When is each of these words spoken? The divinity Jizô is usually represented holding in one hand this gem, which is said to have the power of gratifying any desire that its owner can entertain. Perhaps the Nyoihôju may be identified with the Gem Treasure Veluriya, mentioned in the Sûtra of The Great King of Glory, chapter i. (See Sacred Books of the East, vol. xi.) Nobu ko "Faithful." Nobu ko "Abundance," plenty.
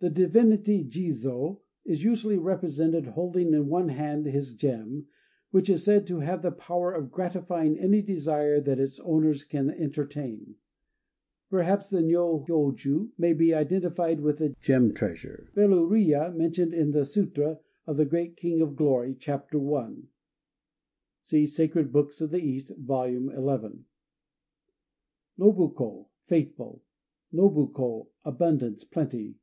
The 0.00 0.10
divinity 0.10 0.84
Jizô 0.84 1.60
is 1.86 2.04
usually 2.04 2.36
represented 2.36 3.06
holding 3.06 3.54
in 3.54 3.68
one 3.70 3.88
hand 3.88 4.26
this 4.26 4.52
gem, 4.52 5.06
which 5.50 5.70
is 5.70 5.82
said 5.82 6.06
to 6.08 6.20
have 6.20 6.42
the 6.42 6.52
power 6.52 6.92
of 6.92 7.10
gratifying 7.10 7.78
any 7.78 8.02
desire 8.02 8.60
that 8.60 8.78
its 8.78 9.00
owner 9.00 9.32
can 9.48 9.70
entertain. 9.70 10.56
Perhaps 11.48 11.88
the 11.88 12.02
Nyoihôju 12.02 13.12
may 13.16 13.32
be 13.32 13.54
identified 13.54 14.20
with 14.20 14.36
the 14.36 14.54
Gem 14.60 14.92
Treasure 14.92 15.50
Veluriya, 15.56 16.34
mentioned 16.36 16.74
in 16.74 16.90
the 16.90 17.00
Sûtra 17.06 17.60
of 17.86 17.96
The 17.96 18.04
Great 18.04 18.36
King 18.36 18.60
of 18.60 18.76
Glory, 18.76 19.16
chapter 19.18 19.58
i. 19.74 19.90
(See 21.22 21.46
Sacred 21.46 21.92
Books 21.92 22.20
of 22.20 22.30
the 22.30 22.42
East, 22.44 22.72
vol. 22.76 23.06
xi.) 23.06 23.84
Nobu 25.38 25.74
ko 25.74 26.10
"Faithful." 26.26 26.82
Nobu 27.32 27.72
ko 27.72 28.10
"Abundance," 28.22 28.84
plenty. 28.84 29.36